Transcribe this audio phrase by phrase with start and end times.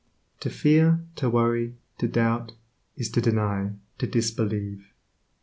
[0.39, 2.53] To fear, to worry, to doubt,
[2.95, 4.87] is to deny, to dis believe.